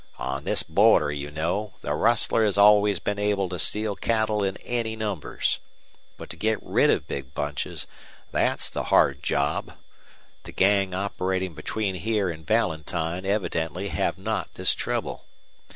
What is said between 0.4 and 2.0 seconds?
this border, you know, the